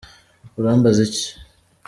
Urambaza 0.59 0.99
iki? 1.07 1.25